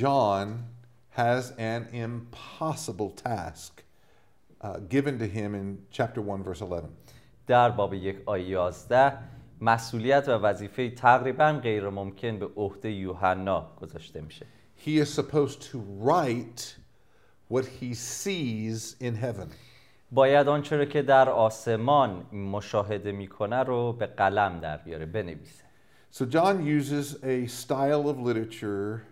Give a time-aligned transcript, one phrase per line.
[0.00, 0.64] John
[1.10, 3.82] has an impossible task
[4.60, 6.88] uh, given to him in chapter 1, verse 11.
[7.46, 9.18] در باب یک آیه 11
[9.60, 14.46] مسئولیت و وظیفه تقریبا غیر ممکن به عهده یوحنا گذاشته میشه
[14.76, 16.76] He is supposed to write
[17.48, 19.48] what he sees in heaven.
[20.10, 25.64] باید آنچه رو که در آسمان مشاهده میکنه رو به قلم در بیاره بنویسه
[26.12, 29.02] So John uses a style of literature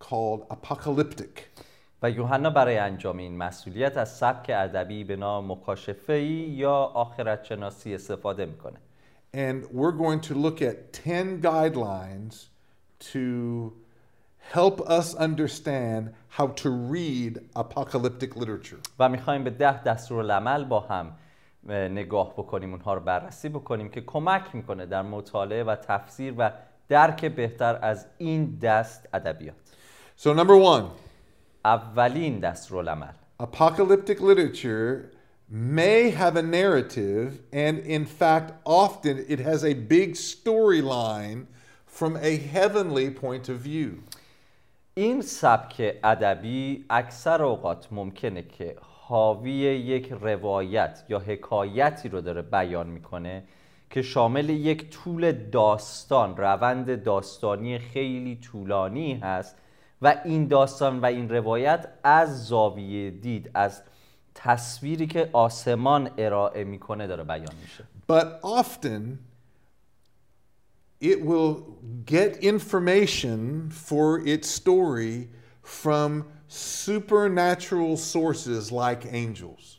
[0.00, 1.42] called apocalyptic.
[2.02, 7.94] و یوحنا برای انجام این مسئولیت از سبک ادبی به نام مکاشفه یا آخرت شناسی
[7.94, 8.76] استفاده می‌کنه
[9.34, 12.34] And we're going to look at 10 guidelines
[13.12, 13.72] to
[14.54, 16.02] help us understand
[16.38, 18.80] how to read apocalyptic literature.
[18.98, 21.12] و می‌خوایم به ده دستورالعمل با هم
[21.68, 26.50] اه، نگاه بکنیم اونها رو بررسی بکنیم که کمک می‌کنه در مطالعه و تفسیر و
[26.88, 29.65] درک بهتر از این دست ادبیات
[30.18, 30.84] So, number one,
[31.64, 35.10] اولین دستورالعمل apocalyptic literature
[35.50, 41.44] may have a narrative, and in fact, often it has a big storyline
[41.86, 44.02] from a heavenly point of view.
[44.94, 52.86] این سبک ادبی اکثر اوقات ممکنه که حاوی یک روایت یا حکایتی رو داره بیان
[52.86, 53.44] می‌کنه
[53.90, 59.56] که شامل یک طول داستان روند داستانی خیلی طولانی هست
[60.02, 63.82] و این داستان و این روایت از زاویه دید از
[64.34, 69.18] تصویری که آسمان ارائه می‌کنه داره بیان میشه But often
[71.00, 71.54] it will
[72.06, 75.28] get information for its story
[75.62, 79.76] from supernatural sources like angels.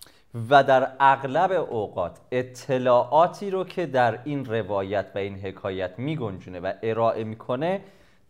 [0.50, 6.74] و در اغلب اوقات اطلاعاتی رو که در این روایت و این حکایت میگنجونه و
[6.84, 7.81] ارائه می‌کنه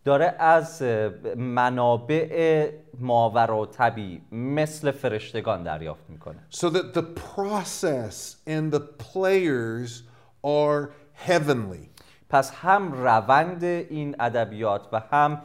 [0.08, 0.82] داره از
[1.36, 7.04] منابع ماورا طبیعی مثل فرشتگان دریافت می‌کنه So that the
[7.36, 9.90] process and the players
[10.42, 10.88] are
[11.28, 11.88] heavenly.
[12.30, 15.42] پس هم روند این ادبیات و هم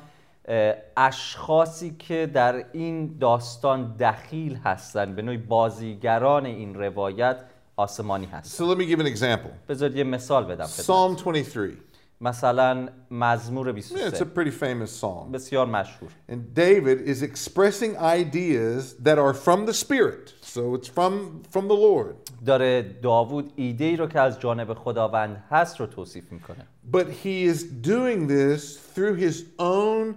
[0.97, 7.37] اشخاصی که در این داستان دخیل هستن به نوعی بازیگران این روایت
[7.75, 9.69] آسمانی هست So let me give an example.
[9.69, 10.65] بذارید یه مثال بدم.
[10.65, 11.92] Psalm 23.
[12.22, 15.32] مثلا مزمور Yeah, it's a 23 pretty famous psalm.
[15.32, 20.34] بسیار مشهور And David is expressing ideas that are from the Spirit.
[20.40, 22.16] So it's from, from the Lord.
[22.46, 27.44] داره داوود ایده ای رو که از جانب خداوند هست رو توصیف میکنه But he
[27.44, 30.16] is doing this through his own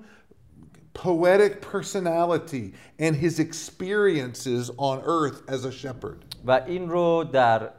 [0.93, 6.25] poetic personality and his experiences on earth as a shepherd.
[6.45, 7.69] و این رو در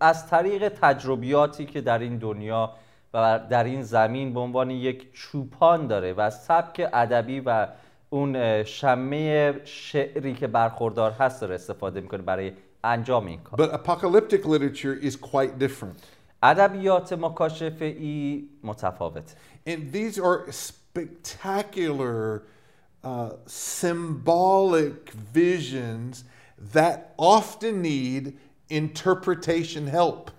[0.00, 2.70] از طریق تجربیاتی که در این دنیا
[3.13, 7.67] و در این زمین به عنوان یک چوپان داره و سبک ادبی و
[8.09, 12.51] اون شمه شعری که برخوردار هست داره استفاده می‌کنه برای
[12.83, 16.03] انجام این کار But apocalyptic literature is quite different.
[16.43, 19.33] ادبیات مکاشفه ای متفاوته
[19.67, 22.43] And these are spectacular,
[23.03, 26.23] uh, symbolic visions
[26.73, 28.37] that often need
[28.69, 30.31] interpretation help.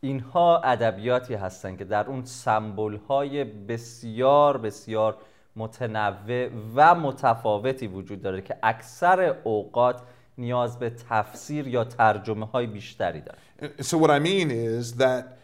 [0.00, 5.16] اینها ادبیاتی هستند که در اون سمبل های بسیار بسیار
[5.56, 10.00] متنوع و متفاوتی وجود داره که اکثر اوقات
[10.38, 13.38] نیاز به تفسیر یا ترجمه های بیشتری داره
[13.80, 15.38] So, what I mean is that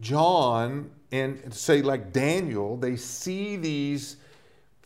[0.00, 4.16] John and say like Daniel, they see these,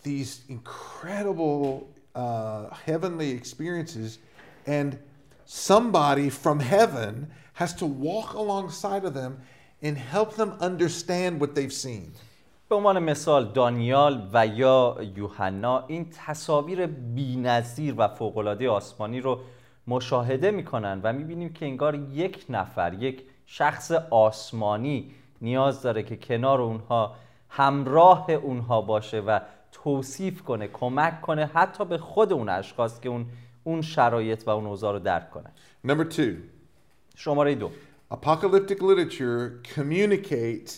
[0.03, 4.19] these incredible uh, heavenly experiences,
[4.67, 4.99] and
[5.49, 9.41] somebody from heaven has to walk alongside of them
[9.83, 12.13] and help them understand what they've seen.
[12.69, 19.41] به عنوان مثال دانیال و یا یوحنا این تصاویر بی‌نظیر و فوق‌العاده آسمانی رو
[19.87, 26.61] مشاهده می‌کنن و می‌بینیم که انگار یک نفر یک شخص آسمانی نیاز داره که کنار
[26.61, 27.15] اونها
[27.49, 29.41] همراه اونها باشه و
[29.73, 33.27] توصیف کنه کمک کنه حتی به خود اون اشخاص که اون
[33.69, 35.51] اون شرایط و اون اوضاع رو درک کنن
[35.87, 36.35] Number two,
[37.17, 37.71] شماره دو
[38.15, 40.73] apocalyptic literature communicates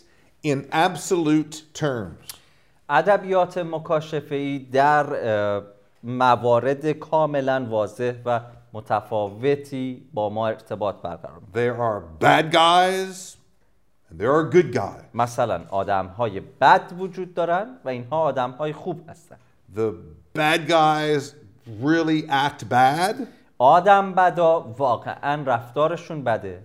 [0.44, 2.34] in absolute terms.
[2.88, 5.06] ادبیات مکاشفه ای در
[6.02, 8.40] موارد کاملا واضح و
[8.72, 11.40] متفاوتی با ما ارتباط برقرار.
[11.54, 13.36] There are bad guys
[14.10, 15.04] and there are good guys.
[15.14, 19.36] مثلا آدم های بد وجود دارن و اینها آدم های خوب هستن
[19.76, 19.92] The
[20.38, 21.22] bad guys
[21.81, 23.15] really act bad,
[23.57, 26.61] آدم بدا واقعا رفتارشون بده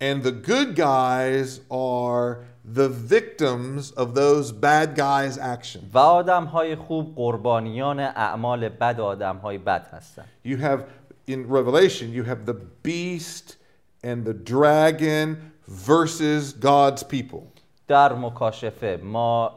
[0.00, 5.84] and the good guys are the victims of those bad guys' actions.
[5.94, 10.80] و آدم های خوب قربانیان اعمال بد آدم های بد هستند You have
[11.26, 13.56] in Revelation, you have the beast
[14.02, 17.42] and the dragon versus God's people.
[17.88, 19.52] در مکاشفه ما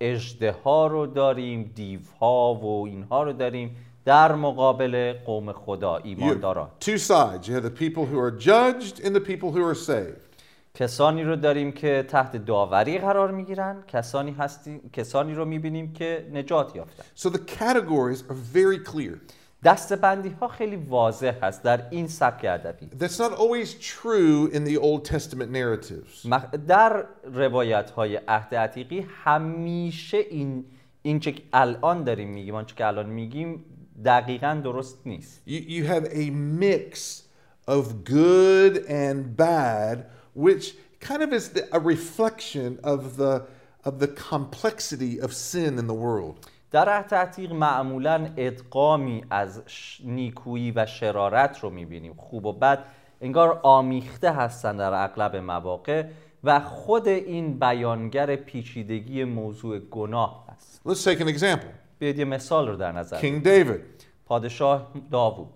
[0.00, 6.97] اجده ها رو داریم دیوها و اینها رو داریم در مقابل قوم خدا ایمانداران two
[6.97, 7.47] sides.
[7.47, 10.29] You have the people who are judged and the people who are saved.
[10.73, 16.75] کسانی رو داریم که تحت داوری قرار می‌گیرن کسانی هستی کسانی رو می‌بینیم که نجات
[16.75, 19.17] یافتن So the categories are very clear.
[19.63, 24.77] دستبندی ها خیلی واضح هست در این سبک ادبی That's not always true in the
[24.77, 26.29] Old Testament narratives.
[26.67, 30.65] در روایت های عهد عتیقی همیشه این
[31.01, 33.65] این چه که الان داریم میگیم آنچه که الان میگیم
[34.05, 35.41] دقیقا درست نیست.
[35.47, 37.23] You, you have a mix
[37.67, 43.43] of good and bad, which kind of is the, a reflection of the,
[43.85, 46.47] of the complexity of sin in the world.
[46.71, 49.61] در عتیق معمولا ادغامی از
[50.03, 52.13] نیکویی و شرارت رو می‌بینیم.
[52.13, 52.85] خوب و بد
[53.21, 56.03] انگار آمیخته هستن در اغلب مواقع
[56.43, 60.81] و خود این بیانگر پیچیدگی موضوع گناه هست.
[60.85, 61.88] Let's take an example.
[61.99, 63.19] بیاید یه مثال رو در نظر.
[63.21, 64.03] King David.
[64.25, 65.49] پادشاه داوود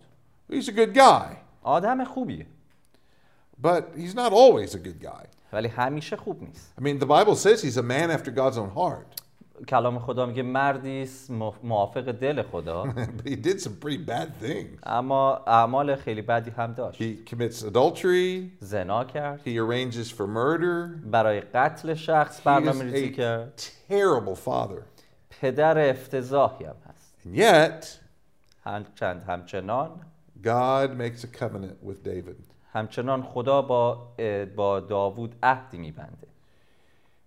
[0.51, 2.45] He's a good guy, آدم خوبیه
[3.63, 5.25] but he's not always a good guy.
[5.53, 8.71] ولی همیشه خوب نیست I mean, the Bible says he's a man after God's own
[8.77, 9.23] heart,
[9.67, 14.45] کلام خدا میگه مردی است مو- موافق دل خدا but he did some pretty bad
[14.45, 14.79] things.
[14.83, 21.05] اما اعمال خیلی بدی هم داشت He commits adultery, زنا کرد he arranges for murder,
[21.05, 24.81] برای قتل شخص he برنامه is ریزی a کرد terrible father.
[25.41, 27.85] پدر افتضاحی هم هست And yet,
[28.65, 29.89] همچند همچنان
[30.43, 32.35] God makes a covenant with David.
[32.73, 34.07] همچنان خدا با
[34.55, 36.27] با داوود عهدی میبنده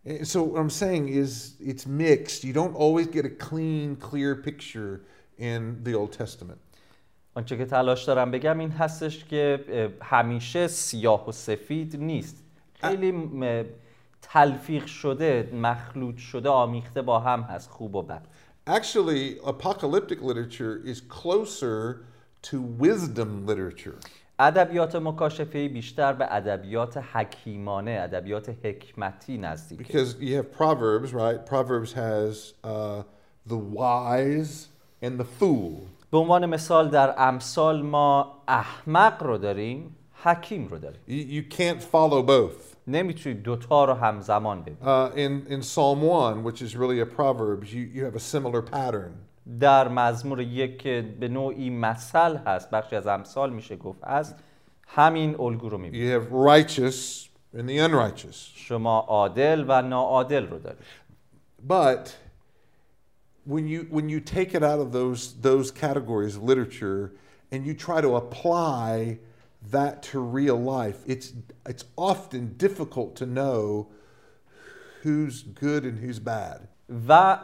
[0.06, 2.44] And So what I'm saying is it's mixed.
[2.44, 5.00] You don't always get a clean, clear picture
[5.38, 6.58] in the Old Testament.
[7.34, 9.64] آنچه که تلاش دارم بگم این هستش که
[10.02, 12.36] همیشه سیاه و سفید نیست
[12.80, 13.12] خیلی
[14.32, 18.22] تلفیق شده مخلوط شده آمیخته با هم هست خوب و بد
[18.68, 22.04] Actually, apocalyptic literature is closer
[22.42, 23.94] to wisdom literature.
[24.38, 31.46] ادبیات مکاشفه بیشتر به ادبیات حکیمانه ادبیات حکمتی نزدیکه Because you have Proverbs, right?
[31.46, 33.02] Proverbs has uh,
[33.48, 34.68] the wise
[35.02, 35.88] and the fool.
[36.10, 41.82] به عنوان مثال در امثال ما احمق رو داریم حکیم رو داریم You, you can't
[41.82, 42.75] follow both.
[42.86, 47.74] نمی‌تونید دوتا رو همزمان ببینید Uh, in, in Psalm 1, which is really a Proverbs,
[47.74, 49.12] you, you have a similar pattern.
[49.60, 54.34] در مزمور یک که به نوعی مثل هست بخشی از امثال میشه گفت هست
[54.86, 58.36] همین الگو رو می‌بینید You have righteous and the unrighteous.
[58.54, 60.78] شما عادل و ناعادل رو دارید
[61.68, 62.08] But
[63.48, 67.12] when you when you take it out of those those categories of literature
[67.52, 69.18] and you try to apply
[69.70, 71.32] that to real life, it's
[71.66, 73.88] it's often difficult to know
[75.02, 76.68] who's good and who's bad.
[77.08, 77.38] و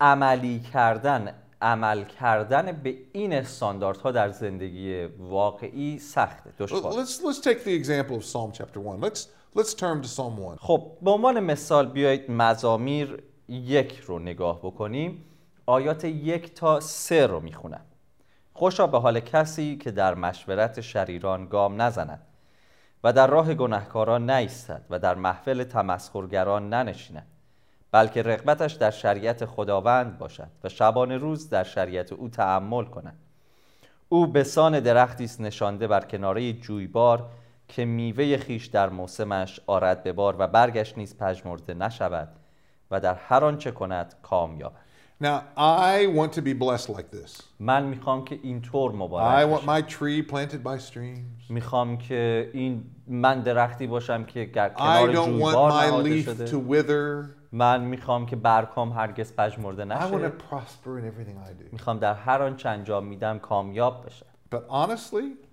[0.00, 7.64] عملی کردن عمل کردن به این استانداردها در زندگی واقعی سخته دشوار Let's let's take
[7.64, 9.00] the example of Psalm chapter 1.
[9.00, 10.56] Let's let's turn to Psalm 1.
[10.60, 15.24] خب به عنوان مثال بیایید مزامیر یک رو نگاه بکنیم
[15.66, 17.84] آیات یک تا سه رو می‌خونم
[18.58, 22.22] خوشا به حال کسی که در مشورت شریران گام نزند
[23.04, 27.26] و در راه گناهکاران نیستد و در محفل تمسخرگران ننشیند
[27.92, 33.18] بلکه رغبتش در شریعت خداوند باشد و شبانه روز در شریعت او تأمل کند.
[34.08, 37.28] او بسان درختی است نشانده بر کناره جویبار
[37.68, 42.28] که میوه خیش در موسمش آرد به بار و برگش نیز پژمرده نشود
[42.90, 44.72] و در هر آنچه کند کامیاب
[45.20, 47.42] Now, I want to be blessed like this.
[47.60, 51.50] من می‌خوام که اینطور I مبارک want بشم my tree planted by streams.
[51.50, 56.22] می‌خوام که این من درختی باشم که در I کنار don't want جویبار my نهاده
[56.22, 57.28] leaf شده to wither.
[57.52, 61.72] من می‌خوام که برکام هرگز پژمرده I want to نشه prosper in everything I do.
[61.72, 65.47] می‌خوام در هر آنچه انجام میدم کامیاب بشم But honestly,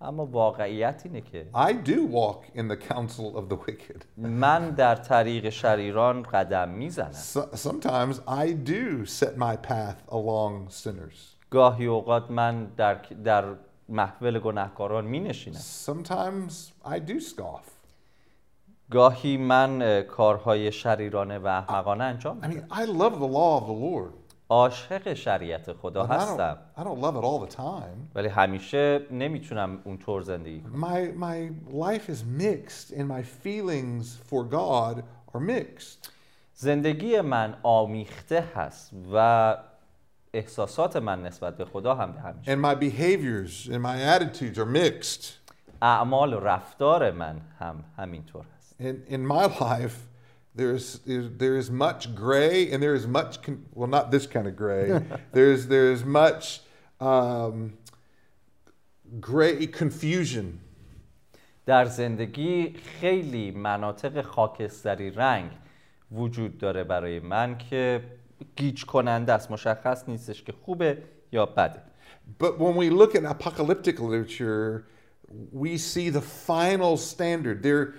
[0.00, 4.04] اما واقعیت اینه که I do walk in the counsel of the wicked.
[4.16, 11.36] من در طریق شریران قدم می‌زنم So, sometimes I do set my path along sinners.
[11.50, 13.44] گاهی اوقات من در, در
[13.88, 16.52] محفل گناهکاران می نشینم Sometimes
[16.84, 17.70] I do scoff.
[18.90, 23.66] گاهی من کارهای شریرانه و احمقانه انجام I میدم mean, I love the law of
[23.66, 24.27] the Lord.
[24.50, 26.58] عاشق شریعت خدا هستم
[28.14, 34.44] ولی همیشه نمی‌تونم اونطور زندگی کنم my, my life is mixed and my feelings for
[34.44, 35.02] God
[35.34, 36.10] are mixed.
[36.54, 39.56] زندگی من آمیخته هست و
[40.34, 45.24] احساسات من نسبت به خدا هم به همیشه my behaviors my attitudes are mixed.
[45.82, 48.76] اعمال و رفتار من هم همینطور هست
[49.08, 49.96] in my life
[50.57, 54.47] there's, is- there is much gray and there is much, con- well, not this kind
[54.47, 55.01] of gray.
[55.31, 56.61] there's, there's much
[56.99, 57.73] um,
[59.19, 60.59] gray confusion.
[61.65, 65.51] در زندگی خیلی مناطق خاکستری رنگ
[66.11, 68.03] وجود داره برای من که
[68.55, 70.97] گیج کننده است مشخص نیستش که خوبه
[71.31, 71.81] یا بده
[72.39, 74.85] But when we look at apocalyptic literature,
[75.51, 77.61] we see the final standard.
[77.63, 77.93] They're,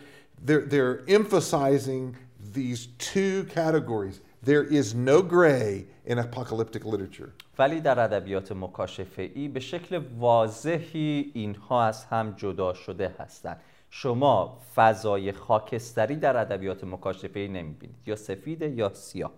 [0.47, 4.22] they're, they're emphasizing these two categories.
[4.42, 7.34] There is no gray in apocalyptic literature.
[7.60, 14.62] ولی در ادبیات مکاشفه ای به شکل واضحی اینها از هم جدا شده هستند شما
[14.76, 19.32] فضای خاکستری در ادبیات مکاشفه ای نمی‌بینید یا سفیده یا سیاه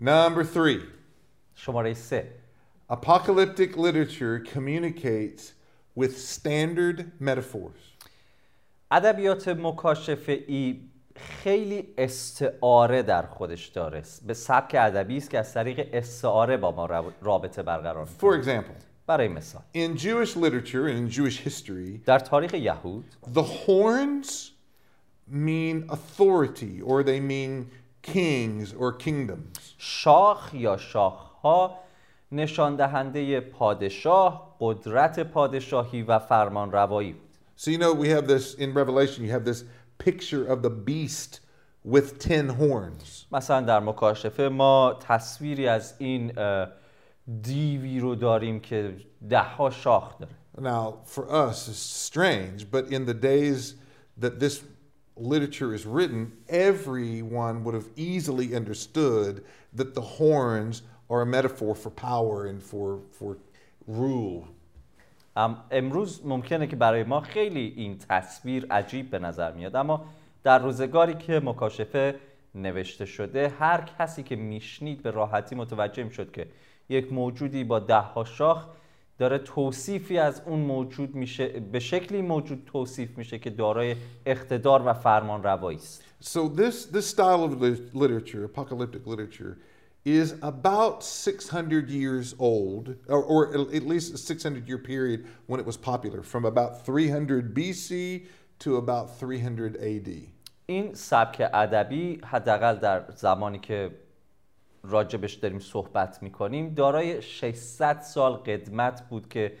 [0.00, 0.80] Number three,
[1.54, 2.32] شماره سه
[2.92, 5.52] apocalyptic literature communicates
[5.98, 8.08] with standard metaphors.
[8.90, 10.80] ادبیات مکاشفه ای
[11.18, 14.02] خیلی استعاره در خودش داره.
[14.26, 18.82] به سبک ادبی است که از طریق استعاره با ما راب- رابطه برقرار For example,
[19.06, 19.62] برای مثال.
[19.74, 23.04] in Jewish literature and in Jewish history, در تاریخ یهود
[23.34, 24.50] the horns
[25.30, 27.66] mean authority or they mean
[28.12, 29.58] kings or kingdoms.
[29.78, 31.80] شاخ یا شاخها
[32.32, 37.22] نشان دهنده پادشاه قدرت پادشاهی و فرمان روایی بود.
[37.58, 39.64] So you know we have this in Revelation you have this
[40.05, 41.41] picture of the beast
[41.83, 43.25] with 10 horns.
[43.31, 46.67] مثلا در مکاشفه ما تصویری از این اه،
[47.41, 48.95] دیوی رو داریم که
[49.29, 53.75] ده ها شاخ داره Now for us it's strange but in the days
[54.17, 54.61] that this
[55.15, 61.89] literature is written everyone would have easily understood that the horns are a metaphor for
[61.89, 63.37] power and for for
[63.87, 64.47] rule.
[65.36, 70.04] ام- امروز ممکنه که برای ما خیلی این تصویر عجیب به نظر میاد اما
[70.42, 72.14] در روزگاری که مکاشفه
[72.54, 76.46] نوشته شده هر کسی که میشنید به راحتی متوجه می‌شد که
[76.88, 78.66] یک موجودی با ده ها شاخ
[79.18, 84.92] داره توصیفی از اون موجود میشه به شکلی موجود توصیف میشه که دارای اقتدار و
[84.92, 86.04] فرمان روایی است.
[86.22, 89.56] So this this style of lit- literature, apocalyptic literature,
[90.06, 95.66] is about 600 years old, or, or at least a 600 year period when it
[95.66, 98.26] was popular, from about 300 BC
[98.60, 100.08] to about 300 AD.
[100.66, 103.90] این سبک ادبی حداقل در زمانی که
[104.84, 109.52] راجبش داریم صحبت می‌کنیم دارای 600 سال قدمت بود که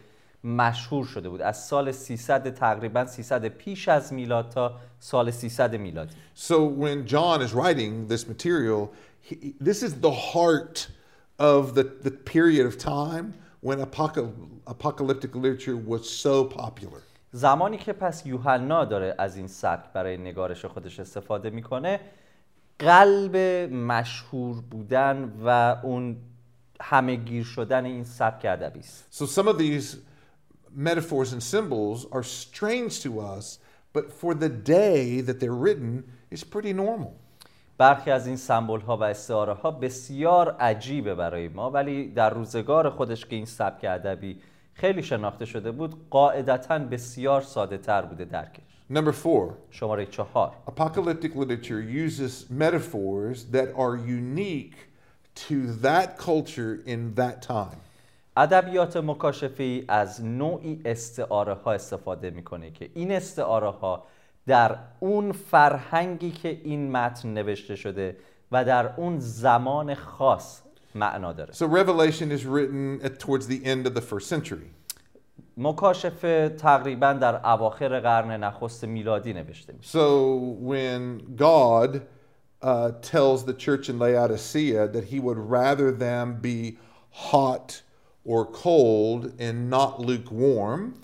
[0.44, 6.14] مشهور شده بود از سال 300 تقریبا 300 پیش از میلاد تا سال 300 میلادی
[6.34, 8.92] So when John is writing this material,
[9.25, 10.87] he, this is the heart
[11.39, 14.33] of the, the period of time when apocal-
[14.67, 17.01] apocalyptic literature was so popular.
[17.33, 21.99] زمانی که پس یوحنا داره از این سبک برای نگارش خودش استفاده میکنه
[22.79, 23.35] قلب
[23.73, 26.17] مشهور بودن و اون
[26.81, 29.97] همه گیر شدن این سبک ادبی است So some of these
[30.75, 33.59] metaphors and symbols are strange to us,
[33.93, 37.13] but for the day that they're written, it's pretty normal.
[37.78, 42.90] برخی از این سمبل ها و استعاره ها بسیار عجیبه برای ما ولی در روزگار
[42.90, 44.40] خودش که این سبک ادبی
[44.74, 48.62] خیلی شناخته شده بود قاعدتا بسیار ساده تر بوده درکش.
[48.92, 50.52] Number four, شماره چهار.
[50.66, 54.76] Apocalyptic literature uses metaphors that are unique
[55.34, 57.76] to that culture in that time.
[58.36, 64.04] ادبیات مکاشفه ای از نوعی استعاره ها استفاده می‌کنه که این استعاره ها
[64.46, 68.16] در اون فرهنگی که این متن نوشته شده
[68.52, 70.60] و در اون زمان خاص
[70.94, 74.70] معنا داره So Revelation is written at, towards the end of the first century.
[75.56, 82.02] مکاشفه تقریبا در اواخر قرن نخست میلادی نوشته میشه So when God
[82.62, 86.78] uh, tells the church in Laodicea that he would rather them be
[87.10, 87.82] hot
[88.24, 90.94] or cold and not lukewarm,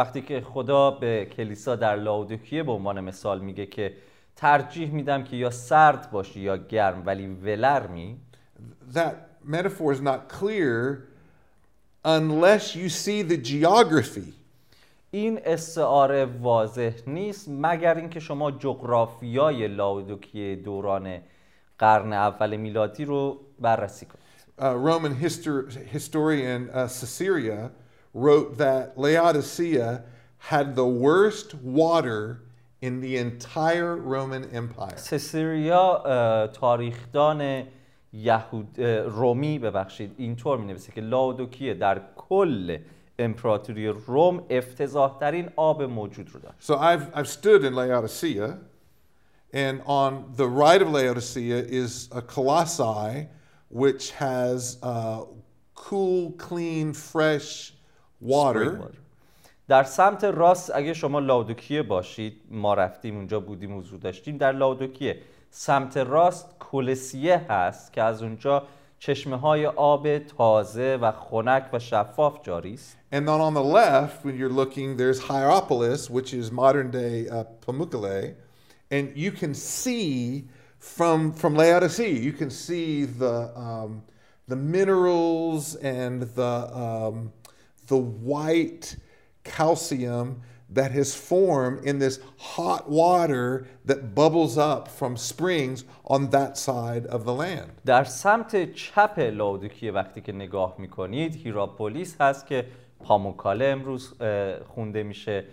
[0.00, 3.92] وقتی که خدا به کلیسا در لاودیکیه به عنوان مثال میگه که
[4.36, 8.16] ترجیح میدم که یا سرد باشی یا گرم ولی ولرمی
[8.94, 9.14] that
[9.44, 11.08] metaphor is not clear
[12.04, 14.32] unless you see the geography.
[15.10, 21.18] این استعاره واضح نیست مگر اینکه شما جغرافیای لاودیکیه دوران
[21.78, 24.20] قرن اول میلادی رو بررسی کنید
[24.58, 27.70] uh, Roman histor- historian uh, Caesarea
[28.13, 30.03] wrote that Laodicea
[30.37, 32.41] had the worst water
[32.81, 34.97] in the entire Roman Empire.
[34.97, 37.63] سسریا اه، تاریخدان
[38.13, 42.77] یهود اه، رومی ببخشید اینطور می نویسه که لاودوکیه در کل
[43.19, 48.57] امپراتوری روم افتضاح ترین آب موجود رو داشت So I've, I've stood in Laodicea,
[49.53, 53.27] and on the right of Laodicea is a colossi
[53.69, 55.23] which has uh,
[55.75, 57.73] cool, clean, fresh
[58.22, 58.90] water.
[59.68, 65.20] در سمت راست اگه شما لاودوکیه باشید ما رفتیم اونجا بودیم حضور داشتیم در لاودوکیه
[65.50, 68.62] سمت راست کلسیه هست که از اونجا
[68.98, 74.24] چشمه های آب تازه و خنک و شفاف جاری است And then on the left,
[74.24, 78.34] when you're looking, there's Hierapolis, which is modern day uh, Pamukkale.
[78.90, 80.44] And you can see
[80.78, 84.02] from, from Laodicea, you can see the, um,
[84.46, 86.54] the minerals and the,
[86.86, 87.32] um,
[87.94, 88.86] the white
[89.56, 90.26] calcium
[90.78, 92.16] that has formed in this
[92.54, 93.46] hot water
[93.88, 95.78] that bubbles up from springs
[96.14, 97.70] on that side of the land.
[97.86, 102.66] در سمت چپ لاودوکیه وقتی که نگاه می‌کنید هیراپولیس هست که
[103.04, 104.14] پاموکاله امروز
[104.68, 105.44] خونده میشه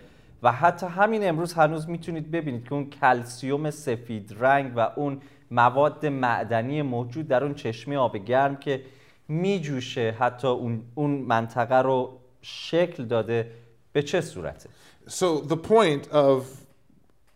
[0.42, 6.06] و حتی همین امروز هنوز می‌تونید ببینید که اون کلسیوم سفید رنگ و اون مواد
[6.06, 8.82] معدنی موجود در اون چشمه آب گرم که
[9.28, 13.51] میجوشه حتی اون, اون منطقه رو شکل داده
[13.93, 14.69] به چه صورته
[15.07, 16.45] So the point of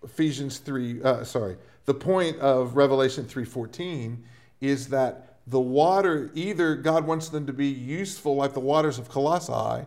[0.04, 4.18] Ephesians 3 uh, sorry, the point of Revelation 3:14
[4.62, 9.10] is that the water either God wants them to be useful like the waters of
[9.10, 9.86] Colossae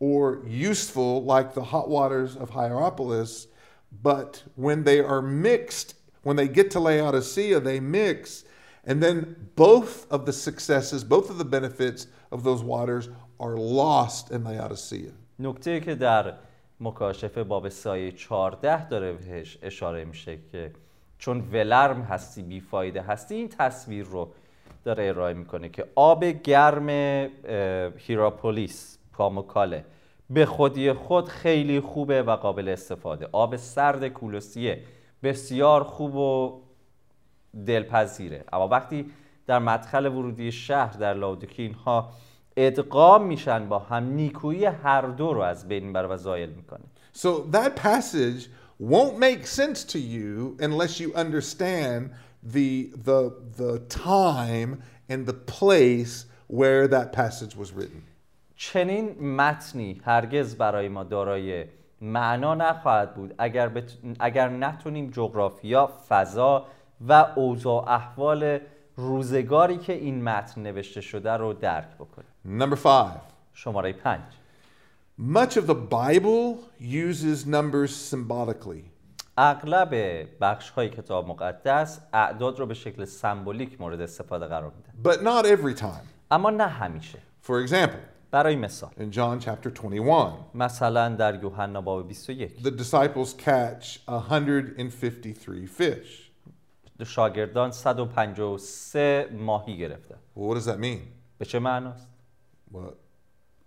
[0.00, 3.46] or useful like the hot waters of Hierapolis,
[4.02, 8.44] but when they are mixed, when they get to Laodicea, they mix
[8.88, 14.31] and then both of the successes, both of the benefits of those waters are lost
[14.31, 15.11] in Laodicea.
[15.39, 16.33] نکته که در
[16.79, 20.71] مکاشفه باب سایه 14 داره بهش اشاره میشه که
[21.17, 24.29] چون ولرم هستی بیفایده هستی این تصویر رو
[24.83, 26.89] داره ارائه می‌کنه که آب گرم
[27.97, 29.85] هیراپولیس پاموکاله
[30.29, 34.83] به خودی خود خیلی خوبه و قابل استفاده آب سرد کولوسیه
[35.23, 36.61] بسیار خوب و
[37.65, 39.11] دلپذیره اما وقتی
[39.47, 42.11] در مدخل ورودی شهر در لاودوکی اینها
[42.57, 47.27] ادغام میشن با هم نیکویی هر دو رو از بین می‌بره و زایل می‌کنه So
[47.51, 52.09] that passage won't make sense to you unless you understand
[52.55, 53.21] the, the,
[53.61, 58.01] the time and the place where that passage was written.
[58.55, 61.65] چنین متنی هرگز برای ما دارای
[62.01, 63.93] معنا نخواهد بود اگر, بت...
[64.19, 66.65] اگر نتونیم جغرافیا، فضا
[67.07, 68.59] و اوضاع احوال
[68.95, 72.59] روزگاری که این متن نوشته شده رو درک بکنیم.
[72.59, 73.19] Number five,
[73.53, 74.21] شماره پنج.
[75.19, 78.83] Much of the Bible uses numbers symbolically.
[79.37, 79.95] اغلب
[80.41, 85.45] بخش های کتاب مقدس اعداد رو به شکل سمبولیک مورد استفاده قرار میدن But not
[85.45, 86.07] every time.
[86.31, 87.19] اما نه همیشه.
[87.47, 87.97] For example,
[88.31, 88.89] برای مثال.
[88.97, 96.32] in John chapter 21, مثلا در یوحنا باب 21 the disciples catch 153 fish.
[97.03, 100.99] شاگردان 153 ماهی گرفتن Well, what does that mean?
[101.37, 102.07] به چه معناست؟
[102.73, 102.77] Well,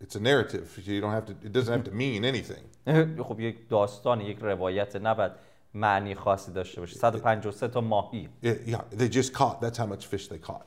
[0.05, 0.79] it's a narrative.
[0.87, 1.33] You don't have to.
[1.47, 2.91] It doesn't have to mean anything.
[3.23, 5.33] خب یک داستان یک روایت نباید
[5.75, 8.49] معنی خاصی داشته باشه 153 تا ماهی yeah,
[8.97, 9.61] they just caught.
[9.61, 10.65] That's how much fish they caught.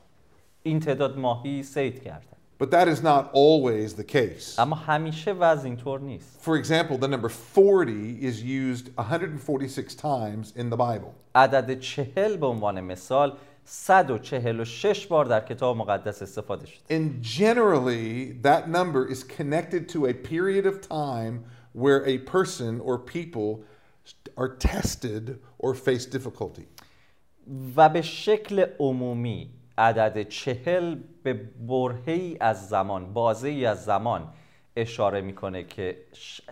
[0.62, 4.59] این تعداد ماهی سید کردن But that is not always the case.
[4.59, 10.69] اما همیشه وضع اینطور نیست For example, the number 40 is used 146 times in
[10.69, 11.13] the Bible.
[11.35, 18.69] عدد چهل به عنوان مثال 146 بار در کتاب مقدس استفاده شده And generally, that
[18.69, 23.63] number is connected to a period of time where a person or people
[24.37, 26.67] are tested or face difficulty.
[27.75, 29.49] و به شکل عمومی
[29.80, 34.28] عدد چهل به برهی از زمان بازه ای از زمان
[34.76, 35.96] اشاره می‌کنه که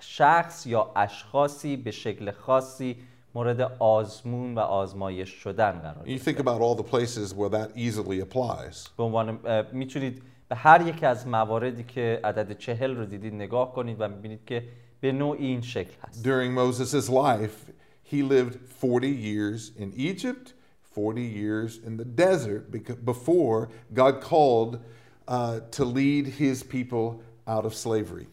[0.01, 2.97] شخص یا اشخاصی به شکل خاصی
[3.35, 8.21] مورد آزمون و آزمایش شدن قرار You think about all the places where that easily
[8.21, 8.89] applies.
[8.97, 9.39] به عنوان
[9.73, 14.45] می‌تونید به هر یک از مواردی که عدد چهل رو دیدید نگاه کنید و می‌بینید
[14.47, 14.65] که
[15.01, 17.73] به نوعی این شکل هست During Moses' life,
[18.11, 20.55] he lived 40 years in Egypt,
[20.96, 24.80] 40 years in the desert beca- before God called
[25.28, 28.28] uh, to lead his people out of slavery.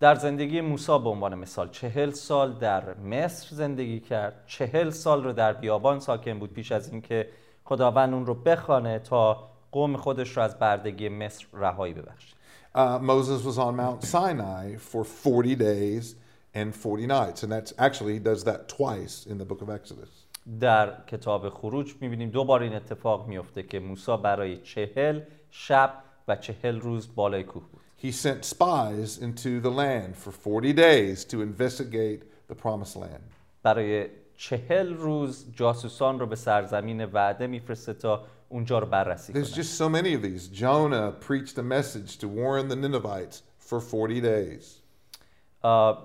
[0.00, 5.32] در زندگی موسی به عنوان مثال چهل سال در مصر زندگی کرد چهل سال رو
[5.32, 7.28] در بیابان ساکن بود پیش از اینکه
[7.64, 12.34] خداوند اون رو بخوانه تا قوم خودش رو از بردگی مصر رهایی ببخشه
[12.74, 16.16] Uh, Moses was on Mount Sinai for 40 days
[16.54, 17.44] and 40 nights.
[17.44, 20.10] And that's actually, he does that twice in the book of Exodus.
[20.59, 25.21] در کتاب خروج می‌بینیم دو بار این اتفاق میفته که موسی برای چهل
[25.51, 25.93] شب
[26.27, 31.25] و چهل روز بالای کوه بود He sent spies into the land for 40 days
[31.25, 33.33] to investigate the promised land.
[33.63, 39.63] برای چهل روز جاسوسان رو به سرزمین وعده میفرسته تا اونجا رو بررسی There's کنه
[39.63, 40.47] just so many of these.
[40.47, 44.79] Jonah preached a message to warn the Ninevites for 40 days.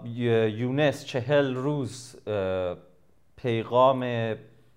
[0.05, 2.17] یونس چهل روز
[3.44, 4.36] پیغام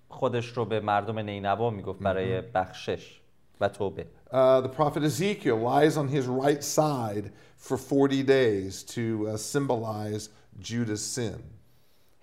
[0.09, 3.21] خودش رو به مردم نینوا میگفت برای بخشش
[3.61, 9.01] و توبه Uh, the prophet Ezekiel lies on his right side for 40 days to
[9.27, 11.39] uh, symbolize Judah's sin.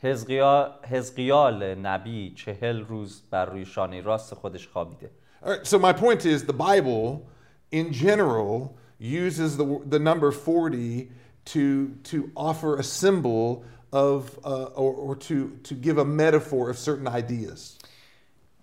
[0.02, 5.10] حزقیا- حزقیال نبی چهل روز بر روی شانه راست خودش خوابیده
[5.42, 7.26] All right, so my point is the Bible,
[7.70, 11.08] in general, uses the, the number 40
[11.46, 13.64] to, to offer a symbol
[13.95, 17.77] of, uh, or, or to, to give a metaphor of certain ideas.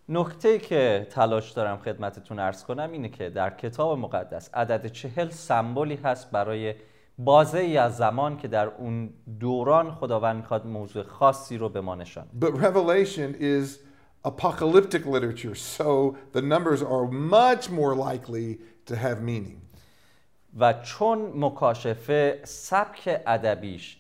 [0.09, 5.95] نکته که تلاش دارم خدمتتون ارز کنم اینه که در کتاب مقدس عدد چهل سمبولی
[5.95, 6.75] هست برای
[7.19, 11.95] بازه ای از زمان که در اون دوران خداوند می‌خواد موضوع خاصی رو به ما
[11.95, 12.27] نشان.
[12.41, 13.79] But Revelation is
[14.25, 19.59] apocalyptic literature, so the numbers are much more likely to have meaning.
[20.59, 23.99] و چون مکاشفه سبک ادبیش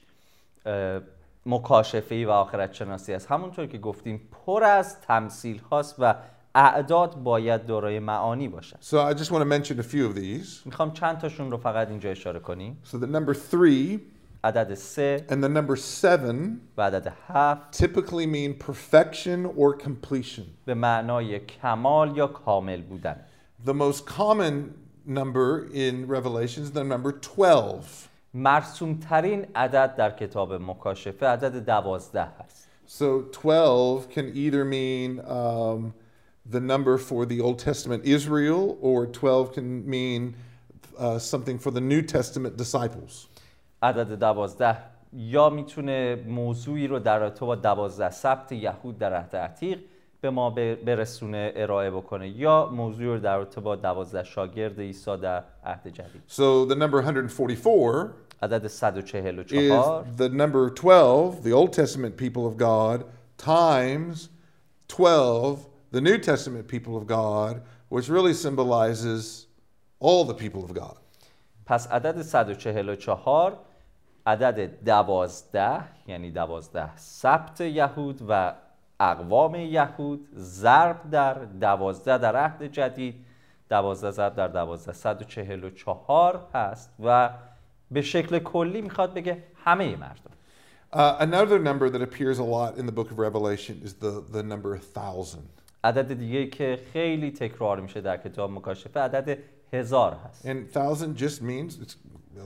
[1.47, 6.15] اه، مکاشفه‌ای و آخرت شناسی است همونطور که گفتیم پر از تمثیل هاست و
[6.55, 10.67] اعداد باید دارای معانی باشن So I just want to mention a few of these.
[10.67, 13.99] می‌خوام چند تاشون رو فقط اینجا اشاره کنیم So the number three
[14.45, 16.37] عدد سه and the number seven
[16.77, 20.43] و عدد هفت typically mean perfection or completion.
[20.65, 23.17] به معنای کمال یا کامل بودن
[23.67, 24.55] The most common
[25.07, 28.09] number in Revelation is the number 12.
[28.35, 35.95] مرسوم ترین عدد در کتاب مکاشفه عدد دوازده هست So 12 can either mean um,
[36.51, 40.35] the number for the Old Testament Israel, or 12 can mean
[40.99, 43.29] uh, something for the New Testament disciples.
[43.83, 44.79] عدد دوازده
[45.13, 49.79] یا می‌تونه موضوعی رو در رابطه با دوازده سبت یهود در عهد عتیق
[50.23, 50.51] به ما
[50.87, 56.23] برسونه ارائه بکنه یا موضوعی رو در رابطه با دوازده شاگرد عیسی در عهد جدید
[56.29, 62.57] So the number 144 عدد is 144 the number 12, the Old Testament people of
[62.57, 63.05] God,
[63.37, 64.29] times
[64.89, 69.47] 12, the New Testament people of God, which really symbolizes
[69.99, 70.97] all the people of God.
[71.67, 73.59] پس عدد 144
[74.27, 78.55] عدد دوازده یعنی دوازده سبت یهود و
[79.11, 83.15] اقوام یهود ضرب در دوازده در عهد جدید
[83.71, 87.31] دوازده ضرب در دوازده 144 هست و
[87.91, 90.31] به شکل کلی می‌خواد بگه همه مردم
[90.95, 94.43] Uh, another number that appears a lot in the book of Revelation is the, the
[94.43, 95.43] number 1000.
[95.85, 99.39] عدد دیگه که خیلی تکرار میشه در کتاب مکاشفه عدد
[99.73, 101.97] هزار هست And thousand just means, it's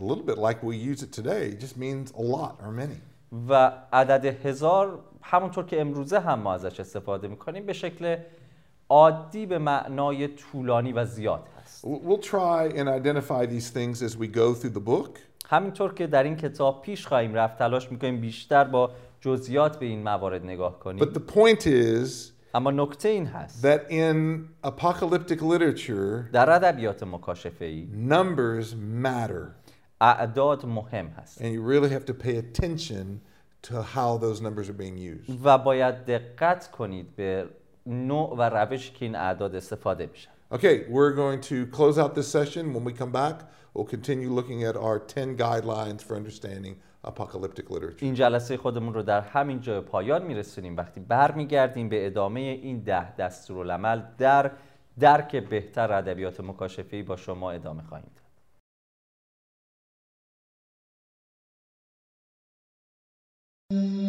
[0.00, 3.00] a little bit like we use it today, it just means a lot or many.
[3.48, 8.16] و عدد هزار همونطور که امروزه هم ما ازش استفاده می‌کنیم به شکل
[8.88, 14.26] عادی به معنای طولانی و زیاد هست We'll try and identify these things as we
[14.26, 15.18] go through the book.
[15.48, 20.02] همینطور که در این کتاب پیش خواهیم رفت تلاش می‌کنیم بیشتر با جزئیات به این
[20.02, 26.32] موارد نگاه But کنیم the point is اما نکته این هست that in apocalyptic literature,
[26.32, 28.66] در ادبیات مکاشفه ای numbers
[29.04, 29.65] matter.
[30.00, 33.20] اعداد مهم هست And you really have to pay attention
[33.62, 35.30] to how those numbers are being used.
[35.44, 37.48] و باید دقت کنید به
[37.86, 42.28] نوع و روشی که این اعداد استفاده میشن Okay, we're going to close out this
[42.28, 42.72] session.
[42.72, 43.36] When we come back,
[43.74, 48.02] we'll continue looking at our 10 guidelines for understanding apocalyptic literature.
[48.02, 53.16] این جلسه خودمون رو در همین جای پایان میرسونیم وقتی برمیگردیم به ادامه این ده
[53.16, 54.50] دستورالعمل در
[54.98, 58.25] درک بهتر ادبیات مکاشفه‌ای با شما ادامه خواهیم داد
[63.76, 64.05] Mm-hmm.